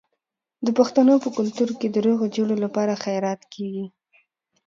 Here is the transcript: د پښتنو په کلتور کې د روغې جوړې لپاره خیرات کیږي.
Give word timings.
د 0.65 0.67
پښتنو 0.77 1.13
په 1.23 1.29
کلتور 1.37 1.69
کې 1.79 1.87
د 1.91 1.97
روغې 2.05 2.27
جوړې 2.35 2.57
لپاره 2.65 3.01
خیرات 3.03 3.41
کیږي. 3.53 3.85